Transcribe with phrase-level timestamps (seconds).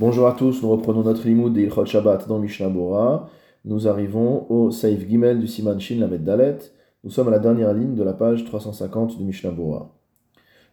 [0.00, 3.30] Bonjour à tous, nous reprenons notre limoud de Ilchot Shabbat dans Mishnah Bora.
[3.64, 6.58] Nous arrivons au Saif Gimel du Siman Shin Lamed Dalet.
[7.04, 9.92] Nous sommes à la dernière ligne de la page 350 du Mishnah Bora.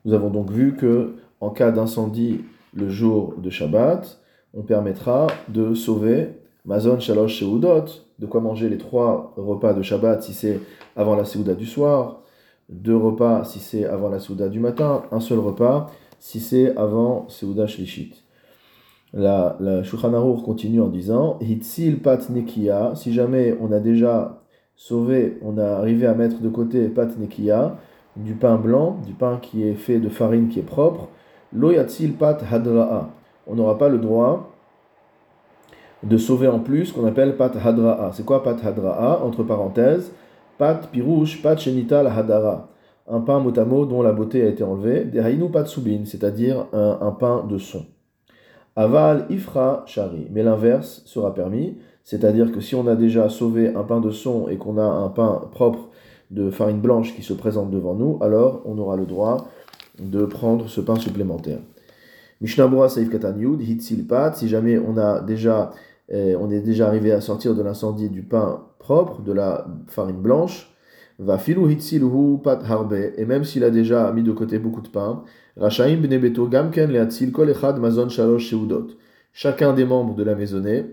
[0.05, 2.41] Nous avons donc vu que, en cas d'incendie
[2.73, 4.19] le jour de Shabbat,
[4.55, 6.29] on permettra de sauver
[6.65, 7.85] Mazon Shalosh Seudot,
[8.17, 10.59] de quoi manger les trois repas de Shabbat si c'est
[10.95, 12.23] avant la Seuda du soir,
[12.69, 17.29] deux repas si c'est avant la Seuda du matin, un seul repas si c'est avant
[17.29, 18.23] Seuda Shlishit.
[19.13, 24.41] La, la Shulchan continue en disant Hitzil pat nekia, si jamais on a déjà
[24.77, 27.75] sauvé, on a arrivé à mettre de côté pat nekia,
[28.15, 31.09] du pain blanc, du pain qui est fait de farine qui est propre,
[31.51, 33.09] lo yatzil pat hadra'a.
[33.47, 34.49] On n'aura pas le droit
[36.03, 38.11] de sauver en plus qu'on appelle pat hadra'a.
[38.13, 40.13] C'est quoi pat hadra'a Entre parenthèses,
[40.57, 42.69] pat pirouche, pat shenital hadara.
[43.09, 47.11] Un pain motamo dont la beauté a été enlevée, dehainu pat subin, c'est-à-dire un, un
[47.11, 47.85] pain de son.
[48.75, 50.27] Aval ifra shari.
[50.31, 54.47] Mais l'inverse sera permis, c'est-à-dire que si on a déjà sauvé un pain de son
[54.47, 55.89] et qu'on a un pain propre
[56.31, 59.47] de farine blanche qui se présente devant nous, alors on aura le droit
[59.99, 61.59] de prendre ce pain supplémentaire.
[62.39, 65.71] Mishnah Saif Katan Yud, Hitsilpat, si jamais on a déjà,
[66.09, 70.21] eh, on est déjà arrivé à sortir de l'incendie du pain propre, de la farine
[70.21, 70.70] blanche,
[71.21, 75.23] va hitziluhu pat harbe, et même s'il a déjà mis de côté beaucoup de pain,
[75.55, 78.87] rachaim bnebeto gamken leatzil kol echad mazon shalosh sheudot.
[79.31, 80.85] Chacun des membres de la maisonnée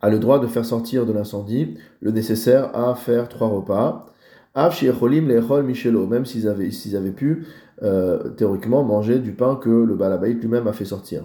[0.00, 4.06] a le droit de faire sortir de l'incendie le nécessaire à faire trois repas.
[4.54, 7.46] Av lechol michelo, même s'ils avaient, s'ils avaient pu
[7.82, 11.24] euh, théoriquement manger du pain que le balabait lui-même a fait sortir.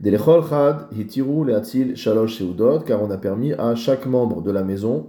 [0.00, 4.62] Delechol chad hitiru leatzil shalosh sheudot, car on a permis à chaque membre de la
[4.62, 5.08] maison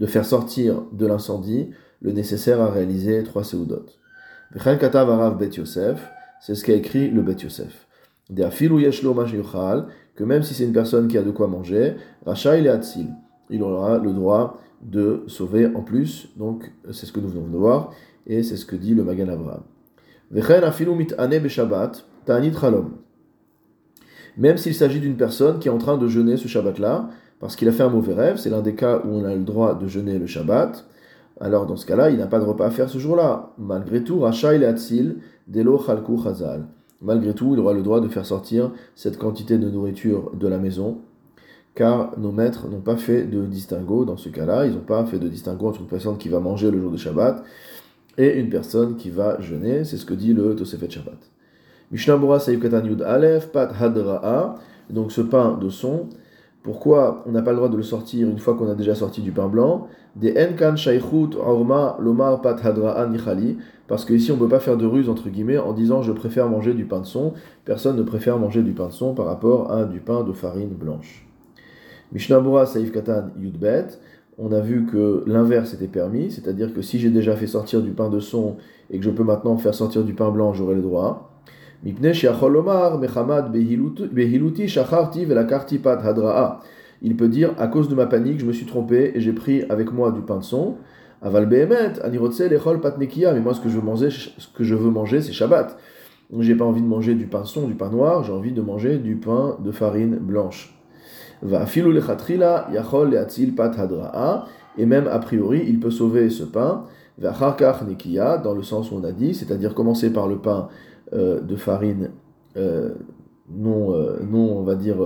[0.00, 1.70] de faire sortir de l'incendie
[2.02, 3.86] le nécessaire à réaliser trois seudot.
[6.40, 7.86] c'est ce qu'a écrit le bet Yosef.
[10.16, 12.80] que même si c'est une personne qui a de quoi manger, Racha il
[13.50, 17.58] il aura le droit de sauver en plus, donc c'est ce que nous venons de
[17.58, 17.92] voir,
[18.26, 19.62] et c'est ce que dit le Magan Avraham.
[24.36, 27.10] Même s'il s'agit d'une personne qui est en train de jeûner ce Shabbat-là,
[27.40, 29.42] parce qu'il a fait un mauvais rêve, c'est l'un des cas où on a le
[29.42, 30.86] droit de jeûner le Shabbat,
[31.40, 33.50] alors dans ce cas-là, il n'a pas de repas à faire ce jour-là.
[33.58, 35.16] Malgré tout, Racha il Atzil,
[35.48, 36.66] Delo Chalku Chazal.
[37.00, 40.58] Malgré tout, il aura le droit de faire sortir cette quantité de nourriture de la
[40.58, 40.98] maison,
[41.74, 44.66] car nos maîtres n'ont pas fait de distinguo dans ce cas-là.
[44.66, 46.98] Ils n'ont pas fait de distinguo entre une personne qui va manger le jour de
[46.98, 47.42] Shabbat
[48.18, 49.84] et une personne qui va jeûner.
[49.84, 51.18] C'est ce que dit le Tosefet Shabbat.
[51.90, 54.56] Mishnah Bora Katan Yud Aleph, Pat Hadra'a,
[54.90, 56.08] donc ce pain de son,
[56.62, 59.22] pourquoi on n'a pas le droit de le sortir une fois qu'on a déjà sorti
[59.22, 59.88] du pain blanc?
[60.16, 63.56] Des enkan shaykhut orma lomar pat hadra'a nichali.
[63.88, 66.74] Parce que ici on ne peut pas faire de ruse en disant je préfère manger
[66.74, 67.32] du pain de son.
[67.64, 70.68] Personne ne préfère manger du pain de son par rapport à du pain de farine
[70.68, 71.26] blanche.
[72.12, 73.86] Mishnah Saif Katan Yudbet.
[74.38, 77.90] On a vu que l'inverse était permis, c'est-à-dire que si j'ai déjà fait sortir du
[77.90, 78.56] pain de son
[78.90, 81.29] et que je peux maintenant faire sortir du pain blanc, j'aurai le droit.
[81.82, 82.10] Il peut
[87.28, 90.12] dire, à cause de ma panique, je me suis trompé et j'ai pris avec moi
[90.12, 90.76] du pain de son.
[91.22, 91.94] Aval behemet,
[92.50, 95.32] lechol patnekia, mais moi ce que je veux manger, ce que je veux manger, c'est
[95.32, 95.78] Shabbat.
[96.38, 98.98] J'ai pas envie de manger du pain son, du pain noir, j'ai envie de manger
[98.98, 100.78] du pain de farine blanche.
[101.42, 103.18] Va lechatrila, yachol
[103.56, 104.44] pat hadra'a,
[104.76, 106.84] et même a priori, il peut sauver ce pain,
[107.18, 107.34] va
[107.88, 110.68] nekia, dans le sens où on a dit, c'est-à-dire commencer par le pain
[111.12, 112.10] de farine
[112.56, 112.94] euh,
[113.48, 114.98] non, euh, non, on va dire,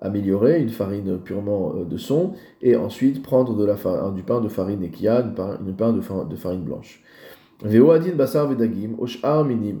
[0.00, 3.74] améliorée, une farine purement de son, et ensuite prendre de la
[4.12, 7.02] du pain de farine ekia, une pain, une pain de, de, farine blanche.
[7.62, 9.80] Basar vedagim, oshar minim.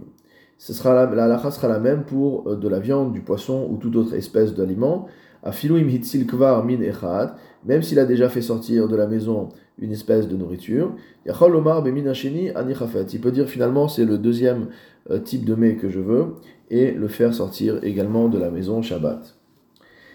[0.58, 3.94] Ce sera la, la sera la même pour de la viande, du poisson ou toute
[3.96, 5.06] autre espèce d'aliment.
[5.44, 7.34] Afiluim hitzil kvar min echad,
[7.64, 10.92] même s'il a déjà fait sortir de la maison une espèce de nourriture.
[11.26, 11.84] Yachol omar.
[11.86, 14.68] Il peut dire finalement c'est le deuxième
[15.10, 16.34] euh, type de mets que je veux
[16.70, 19.36] et le faire sortir également de la maison Shabbat.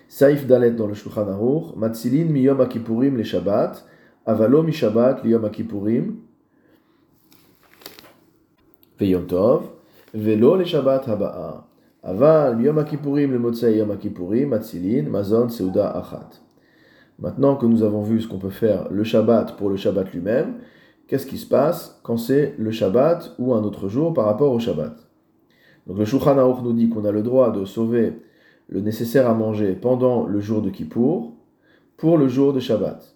[0.07, 3.85] Saif Dalet dans le Shulchan Aruch, Matzilin miyom akipurim le Shabbat,
[4.25, 6.15] avalo mi Shabbat liyom akipurim,
[8.99, 9.69] veyom tov,
[10.15, 11.68] velo le Shabbat haba'a.
[12.01, 16.29] Aval akipurim le motzei yom Matzilin, mazon seuda achat.
[17.19, 20.55] Maintenant que nous avons vu ce qu'on peut faire le Shabbat pour le Shabbat lui-même,
[21.07, 24.59] qu'est-ce qui se passe quand c'est le Shabbat ou un autre jour par rapport au
[24.59, 24.95] Shabbat?
[25.87, 28.13] Donc le Shulchan nous dit qu'on a le droit de sauver
[28.69, 31.33] le nécessaire à manger pendant le jour de Kippour
[31.97, 33.13] pour le jour de Shabbat,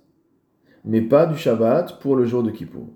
[0.84, 2.88] mais pas du Shabbat pour le jour de Kippour,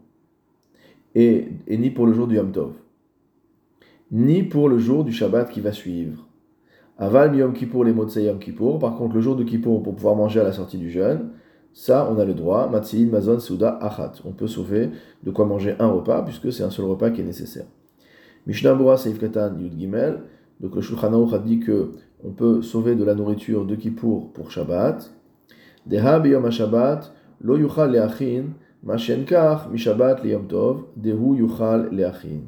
[1.15, 2.51] et, ni pour le jour du Yom.
[4.11, 6.27] Ni pour le jour du Shabbat qui va suivre.
[6.97, 8.79] Aval Yom Kippour les mots Yom Kippour.
[8.79, 11.29] Par contre, le jour de Kippour, pour pouvoir manger à la sortie du jeûne,
[11.73, 12.69] ça, on a le droit.
[12.69, 14.13] Matzilin, Mazon, Souda, Achat.
[14.25, 14.89] On peut sauver
[15.23, 17.65] de quoi manger un repas, puisque c'est un seul repas qui est nécessaire.
[18.47, 20.21] Mishnah Bora Seif Katan Yud Gimel.
[20.59, 21.91] Donc le Shulchan Aruch a dit que
[22.23, 25.11] on peut sauver de la nourriture de Kippour pour Shabbat.
[25.85, 32.41] Deha biyom Shabbat, lo yuchal leachin, mashenkach mi Shabbat liyom tov, dehu yuchal leachin.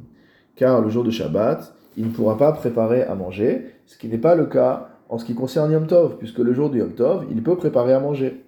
[0.60, 4.18] Car le jour de Shabbat, il ne pourra pas préparer à manger, ce qui n'est
[4.18, 7.24] pas le cas en ce qui concerne Yom Tov, puisque le jour du Yom Tov,
[7.30, 8.44] il peut préparer à manger.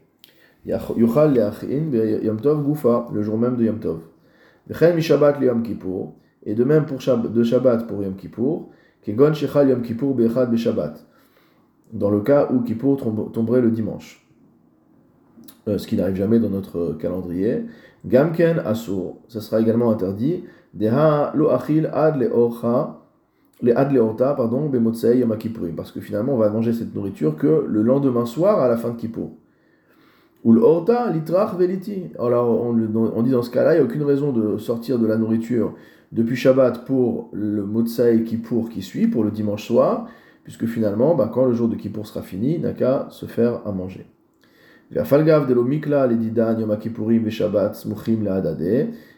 [0.67, 1.35] Yuchal
[2.23, 4.01] Yom Tov gufa, le jour même de Yom Tov.
[5.01, 6.13] Shabbat liyom Kippour,
[6.45, 8.69] et de même pour de Shabbat pour Yom Kippour,
[9.01, 11.07] kegon shechal Yom Kippour bechad be Shabbat
[11.95, 12.99] dans le cas où Kippour
[13.33, 14.23] tomberait le dimanche.
[15.67, 17.63] Euh, ce qui n'arrive jamais dans notre calendrier.
[18.05, 20.45] Gamken Asur, ça sera également interdit.
[25.77, 28.91] Parce que finalement on va manger cette nourriture que le lendemain soir à la fin
[28.91, 29.33] de Kippour.
[30.45, 30.63] Ou le
[31.13, 32.11] litrach veliti.
[32.19, 35.07] Alors on, on, dit dans ce cas-là, il n'y a aucune raison de sortir de
[35.07, 35.75] la nourriture
[36.11, 40.09] depuis Shabbat pour le motsei Kippour qui suit, pour le dimanche soir,
[40.45, 43.73] puisque finalement, bah, quand le jour de Kippour sera fini, n'a qu'à se faire à
[43.73, 44.07] manger.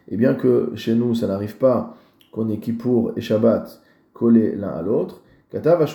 [0.08, 1.96] Et bien que chez nous, ça n'arrive pas
[2.32, 3.80] qu'on ait Kippour et Shabbat
[4.12, 5.22] collés l'un à l'autre,
[5.52, 5.86] le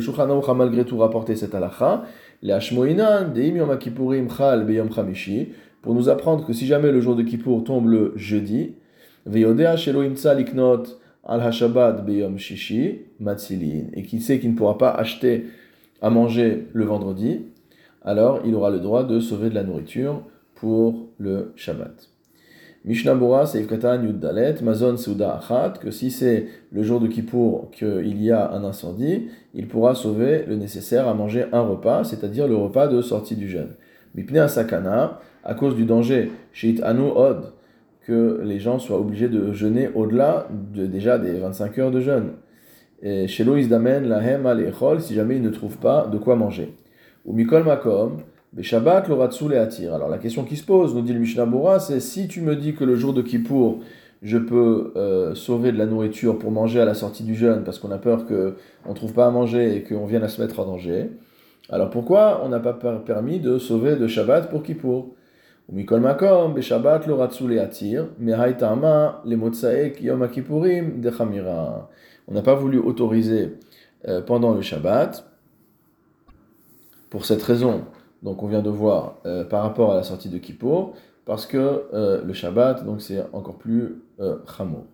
[0.00, 2.04] Shulchan Aruch a malgré tout rapporté cette halakha,
[5.82, 8.74] pour nous apprendre que si jamais le jour de Kippour tombe le jeudi,
[11.22, 15.46] al hashabat beyom shishi matzilin et qui sait qu'il ne pourra pas acheter
[16.02, 17.42] à manger le vendredi,
[18.02, 20.22] alors il aura le droit de sauver de la nourriture
[20.54, 22.09] pour le Shabbat.
[22.84, 27.70] Mishnah Bora Seif Katan Dalet Mazon Souda Achat que si c'est le jour de Kippour
[27.72, 32.48] qu'il y a un incendie, il pourra sauver le nécessaire à manger un repas, c'est-à-dire
[32.48, 33.74] le repas de sortie du jeûne.
[34.14, 37.52] Mipnei Sakana, à cause du danger, Sheit Anu Od,
[38.06, 42.30] que les gens soient obligés de jeûner au-delà de, déjà des 25 heures de jeûne.
[43.02, 46.34] Et chez Loïs Damen, la hem al si jamais ils ne trouvent pas de quoi
[46.34, 46.74] manger.
[47.26, 48.22] Ou mikol makom,
[48.60, 49.94] Shabbat le attire.
[49.94, 51.46] Alors la question qui se pose, nous dit le Mishnah
[51.78, 53.80] c'est si tu me dis que le jour de Kippour,
[54.22, 57.78] je peux euh, sauver de la nourriture pour manger à la sortie du jeûne parce
[57.78, 58.54] qu'on a peur qu'on
[58.88, 61.10] ne trouve pas à manger et qu'on vienne à se mettre en danger.
[61.70, 65.14] Alors pourquoi on n'a pas permis de sauver de Shabbat pour Kippour?
[65.72, 65.94] On
[72.34, 73.54] n'a pas voulu autoriser
[74.08, 75.24] euh, pendant le Shabbat,
[77.08, 77.84] pour cette raison,
[78.22, 80.94] donc on vient de voir euh, par rapport à la sortie de Kippour,
[81.24, 84.02] parce que euh, le Shabbat, donc c'est encore plus
[84.56, 84.84] chamour.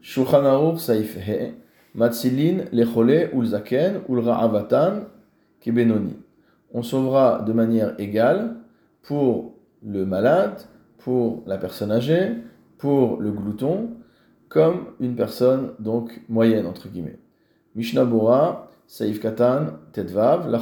[0.00, 1.54] Shulchan Aruch saif he,
[1.94, 5.04] matzilin lechole ulzaken ulra'avatan
[5.60, 6.16] kebenoni.
[6.72, 8.56] On sauvera de manière égale
[9.02, 9.54] pour
[9.84, 10.60] le malade,
[10.98, 12.32] pour la personne âgée,
[12.78, 13.90] pour le glouton,
[14.48, 17.18] comme une personne donc moyenne entre guillemets.
[17.74, 20.58] Mishnah Bora, Saif Katan, Tedvav, la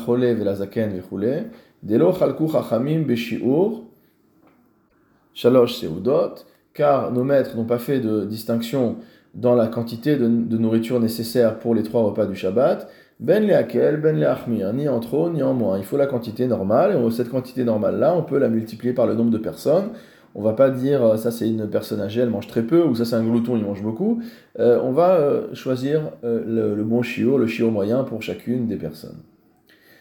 [6.73, 8.99] car nos maîtres n'ont pas fait de distinction
[9.35, 12.89] dans la quantité de, nourriture nécessaire pour les trois repas du Shabbat,
[13.19, 15.79] ben leakel, ben leachmir, ni en trop, ni en moins.
[15.79, 19.15] Il faut la quantité normale, et cette quantité normale-là, on peut la multiplier par le
[19.15, 19.91] nombre de personnes.
[20.35, 22.95] On va pas dire euh, ça c'est une personne âgée, elle mange très peu, ou
[22.95, 24.23] ça c'est un glouton, il mange beaucoup.
[24.59, 29.19] Euh, on va euh, choisir le, bon chiot, le chiot moyen pour chacune des personnes.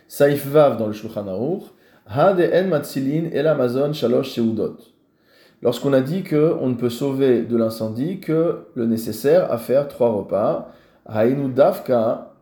[0.08, 1.64] Saif Vav dans le Shulchan Aruch,
[2.16, 4.78] en Matzilin El Amazon Shalosh Seudot.
[5.62, 10.12] Lorsqu'on a dit qu'on ne peut sauver de l'incendie que le nécessaire à faire trois
[10.12, 10.72] repas,
[11.08, 12.34] Hainu Davka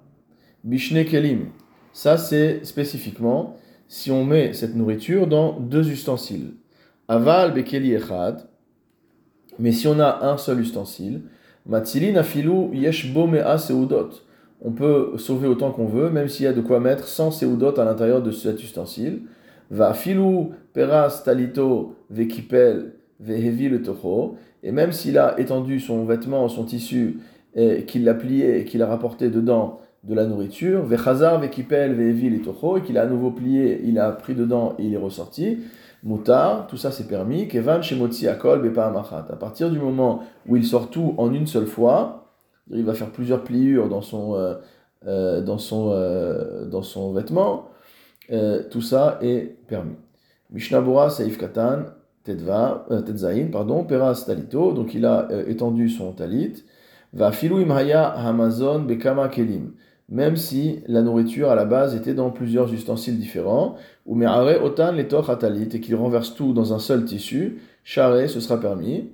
[0.64, 1.48] Bishne Kelim.
[1.94, 3.56] Ça, c'est spécifiquement
[3.88, 6.54] si on met cette nourriture dans deux ustensiles.
[7.08, 8.48] Aval Bekeli Echad.
[9.60, 11.22] Mais si on a un seul ustensile,
[11.66, 14.10] Matzilin Afilu Yeshbo Mea Seudot.
[14.62, 17.80] On peut sauver autant qu'on veut, même s'il y a de quoi mettre 100 Seudot
[17.80, 19.22] à l'intérieur de cet ustensile.
[19.72, 24.36] Va Filu Peras Talito Vekipel Vehevi le Toho.
[24.64, 27.20] Et même s'il a étendu son vêtement, son tissu,
[27.56, 32.34] et qu'il l'a plié et qu'il a rapporté dedans de la nourriture, vechazar vekipel ve'evil
[32.34, 35.60] et et qu'il a à nouveau plié, il a pris dedans et il est ressorti.
[36.08, 37.50] Moutar, tout ça c'est permis.
[37.50, 38.94] Kevan shemotzi akol bepa.
[39.12, 42.32] À partir du moment où il sort tout en une seule fois,
[42.72, 44.56] il va faire plusieurs pliures dans son, euh,
[45.06, 47.66] euh, dans son, euh, dans son vêtement,
[48.72, 49.98] tout ça est permis.
[50.50, 51.88] Mishnabura Saif Katan,
[52.24, 56.64] Tetzain, pardon, Peras Talito, donc il a étendu son talit.
[57.14, 59.74] Va filou imhaya hamazon bekama kelim.
[60.10, 64.94] Même si la nourriture à la base était dans plusieurs ustensiles différents, ou me'are otan
[64.94, 69.10] les atalit, et qu'il renverse tout dans un seul tissu, charé, ce sera permis.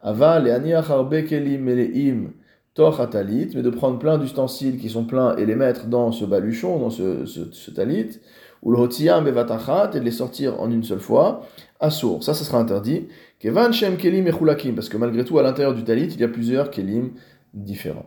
[0.00, 2.32] Ava le harbe kelim meleim
[2.78, 6.78] atalit, mais de prendre plein d'ustensiles qui sont pleins et les mettre dans ce baluchon,
[6.78, 8.18] dans ce, ce, talit,
[8.62, 11.42] ou le bevatachat, et de les sortir en une seule fois,
[11.80, 12.22] assour.
[12.22, 13.08] Ça, ça sera interdit.
[13.38, 16.28] Kevan shem kelim echulakim, parce que malgré tout, à l'intérieur du talit, il y a
[16.28, 17.10] plusieurs kelim
[17.52, 18.06] différents.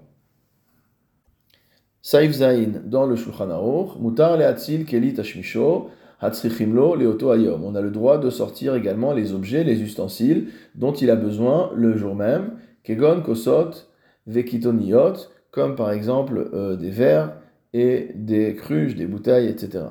[2.04, 5.90] Saif Zain dans le Shulchan Aruch, Mutar le'atzil kelit ashmisho,
[6.20, 7.64] hatzrichimlo leoto ayom.
[7.64, 11.70] On a le droit de sortir également les objets, les ustensiles dont il a besoin
[11.76, 12.54] le jour même,
[12.84, 13.88] kegon kosot
[14.26, 17.34] vekitoniot, comme par exemple euh, des verres
[17.74, 19.84] et des cruches, des bouteilles, etc.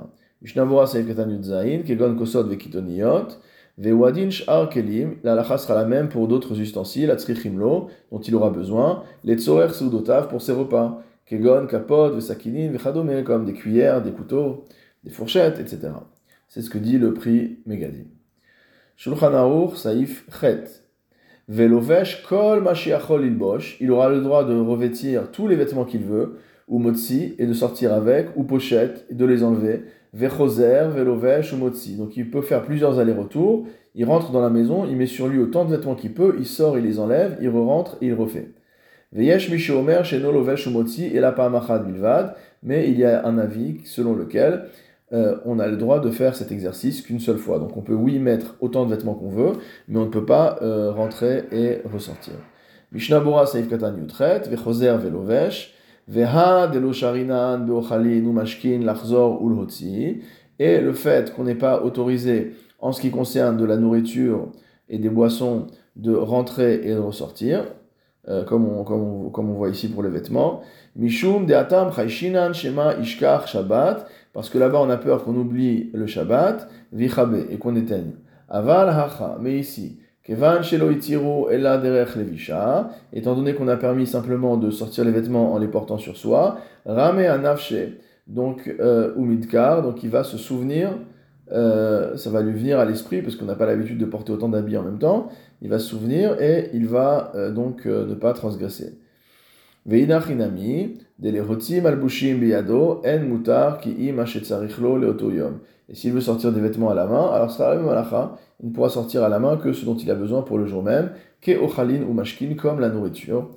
[0.43, 3.39] Mishnavora Saif Katan Zain, kegon kosot vekitoniot,
[3.79, 8.51] Vewadin sh'ar kelim, la lacha sera la même pour d'autres ustensiles, atzrichimlo, dont il aura
[8.51, 14.11] besoin, les tzorer soudotav pour ses repas, kegon, kapot, vesakinin, vechadome, comme des cuillères, des
[14.11, 14.65] couteaux,
[15.05, 15.93] des fourchettes, etc.
[16.49, 18.09] C'est ce que dit le prix Megadim.
[18.97, 20.65] Shulchan Saif Chet.
[21.49, 26.39] Velovesh kol mashiachol ilbosh, il aura le droit de revêtir tous les vêtements qu'il veut,
[26.67, 31.57] ou motzi, et de sortir avec, ou pochette, et de les enlever, Vechoser, Velovesh ou
[31.57, 31.95] Motsi.
[31.97, 33.67] Donc il peut faire plusieurs allers-retours.
[33.95, 36.47] Il rentre dans la maison, il met sur lui autant de vêtements qu'il peut, il
[36.47, 38.51] sort, il les enlève, il re-rentre et il refait.
[39.13, 39.27] Mais
[42.89, 44.67] il y a un avis selon lequel
[45.13, 47.59] euh, on a le droit de faire cet exercice qu'une seule fois.
[47.59, 49.55] Donc on peut, oui, mettre autant de vêtements qu'on veut,
[49.89, 52.35] mais on ne peut pas euh, rentrer et ressortir.
[52.93, 55.75] Mishnah Bora Saif Katan Yutret, Vechoser Velovesh.
[56.13, 56.25] Et
[60.81, 64.51] le fait qu'on n'ait pas autorisé, en ce qui concerne de la nourriture
[64.89, 67.65] et des boissons, de rentrer et de ressortir,
[68.29, 70.63] euh, comme, on, comme, on, voit ici pour les vêtements.
[70.97, 76.07] Mishum de atam shema ishkar shabbat, parce que là-bas on a peur qu'on oublie le
[76.07, 78.13] shabbat, vichabe, et qu'on éteigne.
[78.49, 79.99] Aval hacha, mais ici,
[80.29, 80.61] étant
[83.35, 87.19] donné qu'on a permis simplement de sortir les vêtements en les portant sur soi, rame
[87.19, 87.75] anafshe,
[88.27, 90.91] donc euh, umidkar, donc il va se souvenir,
[91.53, 94.49] euh, ça va lui venir à l'esprit parce qu'on n'a pas l'habitude de porter autant
[94.49, 95.31] d'habits en même temps,
[95.63, 98.99] il va se souvenir et il va euh, donc ne pas transgresser.
[105.89, 107.75] Et s'il veut sortir des vêtements à la main, alors sera
[108.63, 110.67] il ne pourra sortir à la main que ce dont il a besoin pour le
[110.67, 113.51] jour même, ke ochalin ou mashkin, comme la nourriture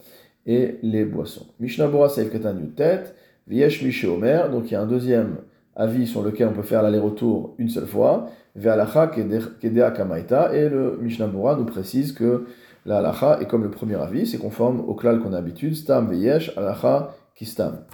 [0.45, 1.45] et les boissons.
[1.59, 3.03] Mishnah Bora Saif Katan Yutet,
[3.47, 5.37] Viesh Mishe Omer, donc il y a un deuxième
[5.75, 10.97] avis sur lequel on peut faire l'aller-retour une seule fois, Ve'alacha Kedea Kamaita, et le
[11.01, 12.45] Mishnah nous précise que
[12.85, 16.55] la est comme le premier avis, c'est conforme au klal qu'on a l'habitude, Stam Veyesh,
[16.57, 17.85] halacha Kistam.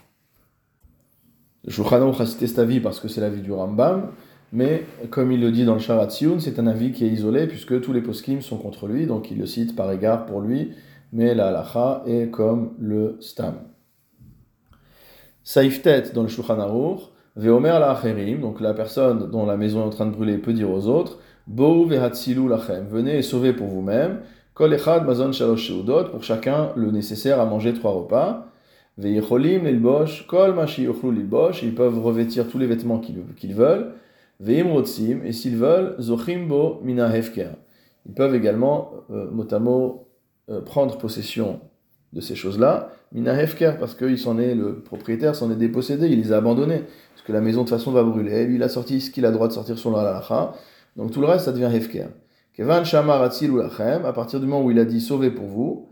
[1.64, 4.12] Le Shulchan a cité cet avis parce que c'est l'avis du Rambam,
[4.52, 7.80] mais comme il le dit dans le Sharatzion, c'est un avis qui est isolé puisque
[7.82, 10.74] tous les poskim sont contre lui, donc il le cite par égard pour lui,
[11.12, 13.56] mais la est comme le stam.
[15.44, 16.60] Saiftet dans le Shulchan
[17.36, 18.00] Veomer la
[18.42, 21.20] donc la personne dont la maison est en train de brûler peut dire aux autres,
[21.48, 24.20] Bo vehatzilu lachem, venez et sauvez pour vous-même,
[24.54, 25.72] Kol echad mazon shalosh
[26.12, 28.50] pour chacun le nécessaire à manger trois repas,
[29.00, 33.94] Veicholim lilbosh, kol mashi lilbosh, ils peuvent revêtir tous les vêtements qu'ils veulent,
[34.46, 37.52] et s'ils veulent, zochimbo mina hefker.
[38.06, 40.08] Ils peuvent également, euh, mot
[40.50, 41.62] euh, prendre possession
[42.12, 46.20] de ces choses-là, mina hefker, parce qu'il s'en est, le propriétaire s'en est dépossédé, il
[46.20, 46.82] les a abandonnés,
[47.30, 49.48] que la maison de façon va brûler, lui il a sorti ce qu'il a droit
[49.48, 50.24] de sortir sur la
[50.96, 52.08] donc tout le reste ça devient hefker.
[52.56, 55.90] Kevan shamar atzil lachem, à partir du moment où il a dit sauver pour vous,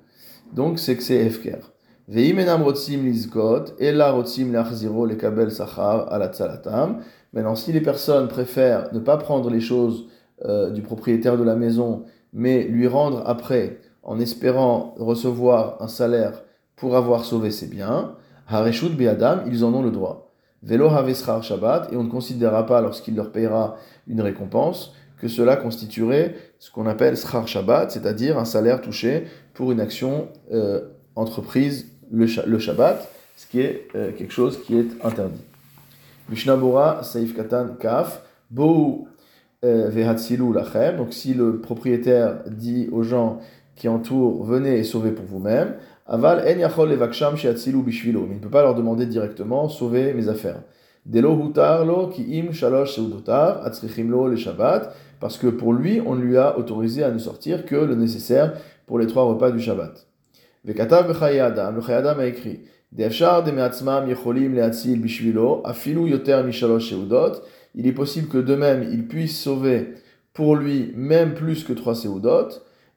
[0.51, 1.59] donc c'est que c'est hefker.
[2.07, 4.11] Veimenam lizkot, ella
[4.51, 7.01] lachziro lekabel sachar alatzalatam,
[7.33, 10.07] Maintenant, si les personnes préfèrent ne pas prendre les choses
[10.45, 16.41] euh, du propriétaire de la maison, mais lui rendre après, en espérant recevoir un salaire
[16.75, 18.15] pour avoir sauvé ses biens,
[18.47, 20.26] Hareshut Be'adam, ils en ont le droit.
[20.65, 26.71] Shabbat, et on ne considérera pas, lorsqu'il leur payera une récompense, que cela constituerait ce
[26.71, 30.81] qu'on appelle Srar Shabbat, c'est-à-dire un salaire touché pour une action euh,
[31.15, 35.41] entreprise le, Shabbat, ce qui est euh, quelque chose qui est interdit.
[36.29, 38.21] Mishnah Bora, Saif Katan, Kaf,
[38.51, 39.07] Bo
[39.65, 40.97] euh, Vehatzilu Lachem.
[40.97, 43.39] Donc si le propriétaire dit aux gens
[43.77, 45.75] qui entourent, venez et sauvez pour vous-même,
[46.07, 48.21] Aval En Yachol Levaksham Shehatzilu Bishvilo.
[48.21, 50.61] Mais il ne peut pas leur demander directement, sauvez mes affaires.
[51.05, 56.01] Delo Hutar Lo Ki Im Shalosh Seudotar, Atzrichim Lo le Shabbat, parce que pour lui,
[56.05, 58.53] on lui a autorisé à ne sortir que le nécessaire
[58.85, 60.07] pour les trois repas du Shabbat.
[60.65, 66.07] Le Katav Bechaye Adam, le Adam a écrit De'efshar de me'atzmam yecholim le'atzil bishvilo, afilu
[66.09, 67.41] yoter mishalosh seudot.
[67.75, 69.95] Il est possible que d'eux-mêmes ils puissent sauver
[70.33, 72.47] pour lui même plus que trois seudot.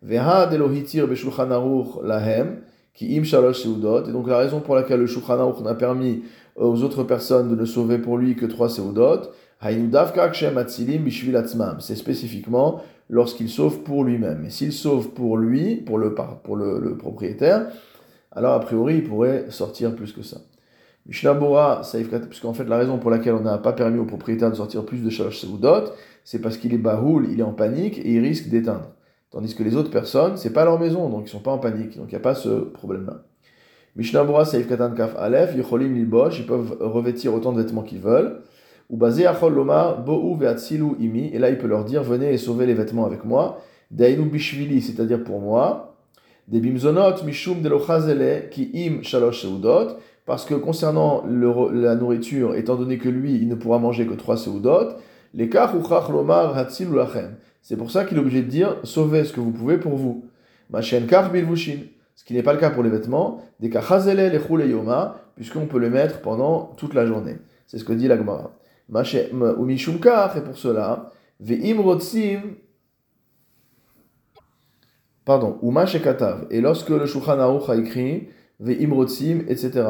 [0.02, 1.48] Veha delohitir beshulchan
[2.02, 2.62] lahem,
[2.94, 4.08] ki im seudot.
[4.08, 6.22] Et donc la raison pour laquelle le shulchan n'a permis
[6.56, 9.30] aux autres personnes de ne sauver pour lui que trois seudot,
[11.80, 12.80] c'est spécifiquement
[13.10, 14.44] lorsqu'il sauve pour lui-même.
[14.46, 17.66] Et s'il sauve pour lui, pour le, pour le, propriétaire,
[18.32, 20.38] alors a priori il pourrait sortir plus que ça.
[21.06, 21.82] Mishnabura,
[22.28, 25.02] puisqu'en fait la raison pour laquelle on n'a pas permis au propriétaire de sortir plus
[25.02, 25.92] de Shalosh Seudot,
[26.24, 28.92] c'est parce qu'il est bahoul, il est en panique et il risque d'éteindre.
[29.30, 31.96] Tandis que les autres personnes, c'est pas leur maison, donc ils sont pas en panique,
[31.96, 33.22] donc il n'y a pas ce problème-là.
[33.96, 38.42] Mishnabura, Saif Katan Kaf Aleph, Yicholim Lilbosh, ils peuvent revêtir autant de vêtements qu'ils veulent
[38.90, 42.38] ou basé achol lomar bo'u ve'atzilu imi, et là il peut leur dire venez et
[42.38, 43.60] sauvez les vêtements avec moi,
[43.90, 45.94] dainu bishvili, c'est-à-dire pour moi,
[46.48, 49.96] des bimzonot mishum delochazele ki im shalosh seudot,
[50.26, 54.36] parce que concernant la nourriture, étant donné que lui il ne pourra manger que trois
[54.36, 54.96] seudot,
[55.34, 55.70] les kach
[56.10, 57.36] lomar hatzilu lachem.
[57.62, 60.24] C'est pour ça qu'il est obligé de dire sauvez ce que vous pouvez pour vous.
[60.72, 65.78] Ce qui n'est pas le cas pour les vêtements, des kachazele lechule yoma, puisqu'on peut
[65.78, 67.38] le mettre pendant toute la journée.
[67.66, 68.52] C'est ce que dit la Gemara.
[68.92, 68.92] Et
[70.40, 71.12] pour cela,
[75.24, 75.58] pardon,
[76.50, 79.84] et lorsque le Shulchan Aruch a écrit, ve'im rotsim, etc.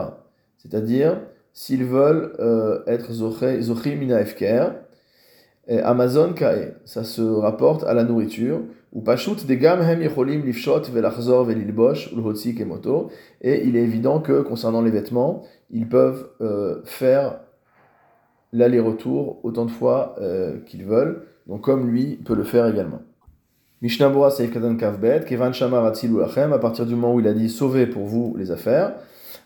[0.58, 1.18] C'est-à-dire,
[1.54, 4.72] s'ils veulent euh, être zochim mina efker,
[5.78, 8.60] Amazon kae, ça se rapporte à la nourriture,
[8.92, 12.12] ou pashut de gam hem lifshot velachzor velilbosh
[13.40, 17.38] et il est évident que concernant les vêtements, ils peuvent euh, faire
[18.52, 23.02] l'aller-retour autant de fois euh, qu'ils veulent, donc comme lui peut le faire également.
[23.80, 27.32] Mishnabura Seif Katan Kavbet, Kevan Shamar Atzil Lachem, à partir du moment où il a
[27.32, 28.94] dit sauvez pour vous les affaires.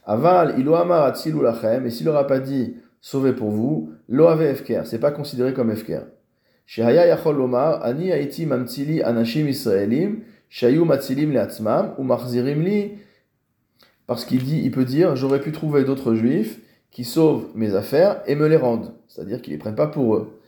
[0.07, 4.99] Aval Iloamar Atzil Lachem, et s'il n'aura pas dit sauvez pour vous, Loave Efker, c'est
[4.99, 6.01] pas considéré comme Efker.
[6.67, 12.93] Shehaya Yachol Lomar, Ani Haiti Mamtzili Anashim Israelim, Shayu Matzilim Leatzmam, ou Marzirim Li,
[14.07, 18.23] parce qu'il dit, il peut dire, j'aurais pu trouver d'autres juifs qui sauvent mes affaires
[18.27, 20.41] et me les rendent, c'est-à-dire qu'ils les prennent pas pour eux.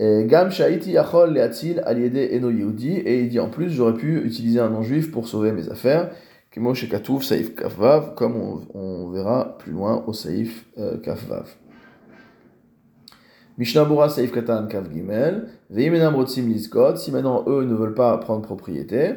[0.00, 4.58] Gam Shaiti Yachol Leatzil Aliede Eno Yehudi, et il dit en plus j'aurais pu utiliser
[4.58, 6.10] un non-juif pour sauver mes affaires,
[6.54, 8.36] Kemo Shekatouf Saif Kafvav, comme
[8.74, 10.98] on, verra plus loin au Saif euh,
[13.54, 13.58] Kafvav.
[13.58, 18.42] Mishnabura Saif Katan Kav Gimel, Veimenam Rotzim Lizkot, si maintenant eux ne veulent pas prendre
[18.42, 19.14] propriété,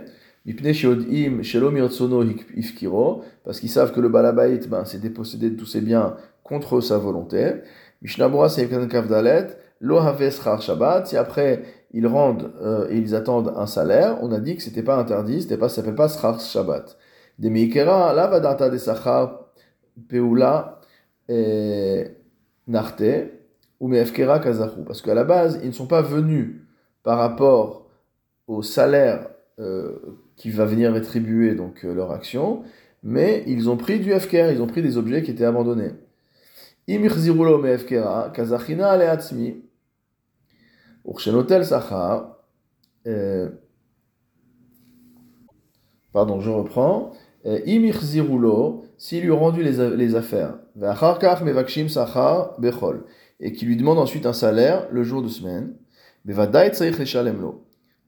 [3.43, 6.97] parce qu'ils savent que le balabait ben, s'est dépossédé de tous ses biens contre sa
[6.97, 7.55] volonté.
[8.01, 8.47] Mishnabura
[8.89, 9.47] Kavdalet,
[9.81, 14.55] Lo Shabbat, si après ils rendent euh, et ils attendent un salaire, on a dit
[14.55, 16.97] que c'était pas interdit, c'était pas, ça s'appelle pas Schar Shabbat.
[17.39, 19.47] Des Meikera, la Vadata de Sachar,
[20.07, 20.79] Peula,
[22.67, 23.03] Narte,
[23.79, 24.83] ou Meefkera Kazahu.
[24.85, 26.55] Parce qu'à la base, ils ne sont pas venus
[27.03, 27.87] par rapport
[28.47, 29.97] au salaire euh,
[30.35, 32.63] qui va venir rétribuer donc euh, leur action,
[33.03, 35.91] mais ils ont pris du FKR, ils ont pris des objets qui étaient abandonnés.
[36.87, 39.63] Imichzirulo me FKR, kazachina aleatzmi,
[41.05, 42.37] urshenotel sachar,
[43.07, 43.49] euh,
[46.13, 47.11] pardon, je reprends,
[47.45, 53.05] Imichzirulo, s'il lui a rendu les, les affaires, ve'acharkach mevakshim sachar bechol,
[53.39, 55.73] et qui lui demande ensuite un salaire le jour de semaine,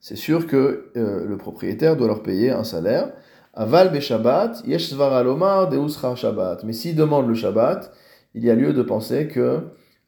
[0.02, 3.12] c'est sûr que euh, le propriétaire doit leur payer un salaire.
[3.54, 6.63] Aval Shabbat, yesh alomar de Shabbat.
[6.63, 7.92] Mais s'il demande le Shabbat,
[8.34, 9.60] il y a lieu de penser que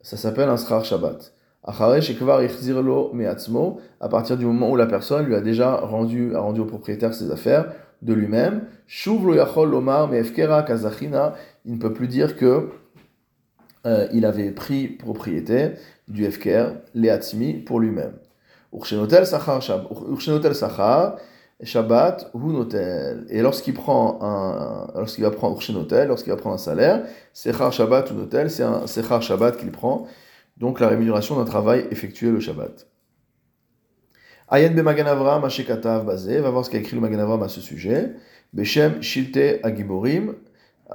[0.01, 1.33] ça s'appelle un schar Shabbat.
[1.63, 1.73] à
[4.09, 7.31] partir du moment où la personne lui a déjà rendu, a rendu au propriétaire ses
[7.31, 8.63] affaires de lui-même,
[9.05, 9.11] il
[11.73, 12.69] ne peut plus dire que
[13.85, 15.71] euh, il avait pris propriété
[16.07, 18.13] du FKR, Leatzmi, pour lui-même.
[18.73, 19.61] Urshenotel Sachar
[21.63, 23.25] Shabbat Hunotel.
[23.29, 28.09] Et lorsqu'il prend un, lorsqu'il va prendre Urshenotel, lorsqu'il va prendre un salaire, Sechar Shabbat
[28.11, 30.07] Hunotel, c'est un Sechar Shabbat qu'il prend,
[30.57, 32.87] donc la rémunération d'un travail effectué le Shabbat.
[34.49, 38.15] Ayen be Maganavra Mashekatav Bazé, va voir ce qu'a écrit le Maganavram à ce sujet.
[38.53, 40.35] Beshem Shilte Agiborim,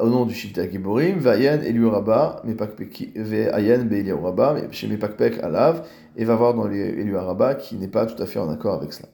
[0.01, 5.87] au nom du Shilte Agiborim, Vayen Eliu Rabba, Ayen be Eliu Rabba, chez Mepakpek Alav,
[6.17, 8.93] et va voir dans l'élu Araba qui n'est pas tout à fait en accord avec
[8.93, 9.09] cela.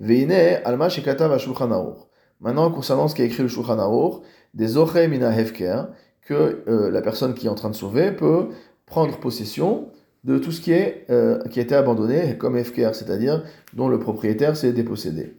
[0.00, 1.94] Veine alma shekatav shulchan
[2.40, 4.22] Maintenant, concernant ce qu'a écrit le Shulchan Aruch,
[4.52, 5.88] des oche mina hefker,
[6.22, 8.48] que euh, la personne qui est en train de sauver peut
[8.86, 9.88] prendre possession
[10.24, 13.98] de tout ce qui, est, euh, qui a été abandonné comme hefker, c'est-à-dire dont le
[13.98, 15.36] propriétaire s'est dépossédé.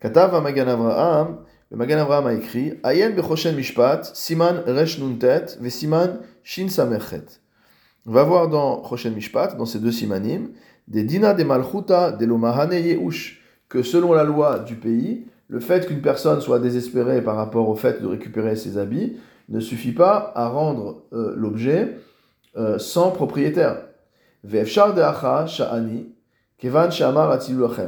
[0.00, 1.38] Katav Magan Avraham,
[1.74, 5.58] le Magan Avraham a écrit Ayen bechoshen mishpat, siman resh nuntet,
[6.44, 7.40] shin samerchet.
[8.06, 10.50] On va voir dans Choshen Mishpat, dans ces deux simanim,
[10.86, 15.88] des dina de malchuta de lomahane yeush, que selon la loi du pays, le fait
[15.88, 19.16] qu'une personne soit désespérée par rapport au fait de récupérer ses habits
[19.48, 21.96] ne suffit pas à rendre euh, l'objet
[22.56, 23.78] euh, sans propriétaire.
[24.44, 25.02] Ve'efshar de
[25.48, 26.06] sha'ani,
[26.56, 27.36] kevan shamar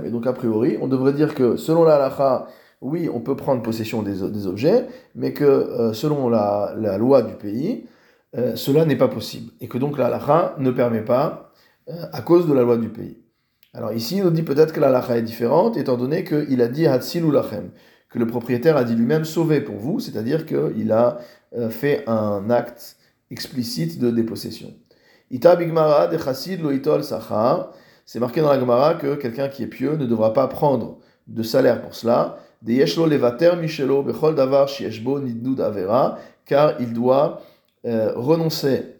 [0.04, 2.48] Et donc, a priori, on devrait dire que selon la halacha,
[2.86, 7.86] oui, on peut prendre possession des, objets, mais que euh, selon la, loi du pays,
[8.36, 9.52] euh, cela n'est pas possible.
[9.60, 11.52] Et que donc la halakha ne permet pas
[11.88, 13.18] euh, à cause de la loi du pays.
[13.74, 16.86] Alors ici, nous dit peut-être que la halakha est différente, étant donné qu'il a dit
[16.86, 17.70] Hatsilou lachem,
[18.08, 21.18] que le propriétaire a dit lui-même sauver pour vous, c'est-à-dire qu'il a
[21.70, 22.96] fait un acte
[23.30, 24.72] explicite de dépossession.
[25.30, 26.70] Ita de chassid lo
[28.06, 31.42] c'est marqué dans la Gemara que quelqu'un qui est pieux ne devra pas prendre de
[31.42, 32.38] salaire pour cela,
[36.46, 37.42] car il doit
[37.84, 38.96] euh, renoncer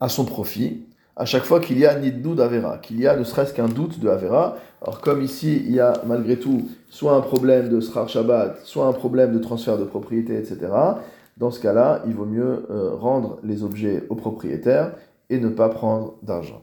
[0.00, 0.84] à son profit
[1.16, 3.98] à chaque fois qu'il y a nidnou d'avera, qu'il y a ne serait-ce qu'un doute
[3.98, 4.56] de avera.
[4.80, 8.86] Alors comme ici, il y a malgré tout soit un problème de srar shabbat, soit
[8.86, 10.68] un problème de transfert de propriété, etc.
[11.36, 14.92] Dans ce cas-là, il vaut mieux euh, rendre les objets au propriétaire
[15.28, 16.62] et ne pas prendre d'argent.